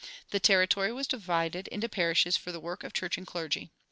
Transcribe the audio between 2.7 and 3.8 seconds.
of church and clergy.